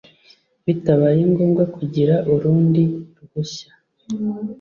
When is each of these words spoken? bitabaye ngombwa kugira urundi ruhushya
bitabaye 0.65 1.21
ngombwa 1.31 1.63
kugira 1.75 2.15
urundi 2.33 2.83
ruhushya 3.17 3.69